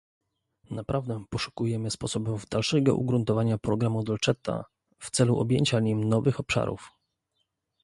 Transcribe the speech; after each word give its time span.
Naprawdę 0.71 1.23
poszukujemy 1.29 1.91
sposobów 1.91 2.45
dalszego 2.49 2.95
ugruntowania 2.95 3.57
programu 3.57 4.03
Dolcetta 4.03 4.65
w 4.99 5.11
celu 5.11 5.39
objęcia 5.39 5.79
nim 5.79 6.09
nowych 6.09 6.39
obszarów 6.39 6.91